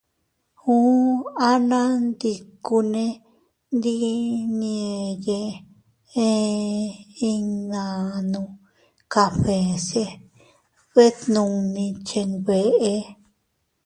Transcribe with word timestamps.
Ùu 0.75 0.97
anandikuune 1.49 3.05
ndi 3.75 3.93
nyeyee 4.59 5.51
eʼe 6.27 6.29
iynannu 7.29 8.41
cafèse 9.13 9.77
se 9.87 10.03
bte 10.91 11.29
nunni 11.33 11.85
chenbeʼe. 12.07 12.93